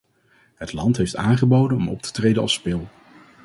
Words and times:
Het 0.55 0.73
land 0.73 0.97
heeft 0.97 1.15
aangeboden 1.15 1.77
om 1.77 1.89
op 1.89 2.01
te 2.01 2.11
treden 2.11 2.41
als 2.41 2.53
spil. 2.53 2.87